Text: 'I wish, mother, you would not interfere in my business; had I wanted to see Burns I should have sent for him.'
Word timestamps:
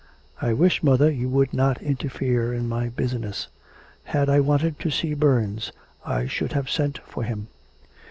'I 0.41 0.53
wish, 0.53 0.81
mother, 0.81 1.11
you 1.11 1.29
would 1.29 1.53
not 1.53 1.79
interfere 1.79 2.55
in 2.55 2.67
my 2.67 2.89
business; 2.89 3.49
had 4.05 4.29
I 4.31 4.39
wanted 4.39 4.79
to 4.79 4.89
see 4.89 5.13
Burns 5.13 5.71
I 6.03 6.25
should 6.25 6.53
have 6.53 6.71
sent 6.71 6.97
for 7.05 7.21
him.' 7.21 7.49